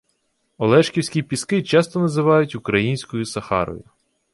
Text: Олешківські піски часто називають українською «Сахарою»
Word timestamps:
Олешківські 0.57 1.23
піски 1.23 1.63
часто 1.63 1.99
називають 1.99 2.55
українською 2.55 3.25
«Сахарою» 3.25 3.83